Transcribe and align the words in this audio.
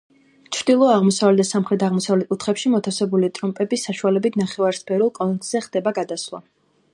ჩრდილო-აღმოსავლეთ 0.55 1.41
და 1.47 1.49
სამხრეთ-აღმოსავლეთ 1.49 2.29
კუთხეებში 2.31 2.71
მოთავსებული 2.77 3.29
ტრომპების 3.37 3.85
საშუალებით 3.89 4.41
ნახევარსფერულ 4.43 5.13
კონქზე 5.21 5.63
ხდება 5.69 5.95
გადასვლა. 6.01 6.43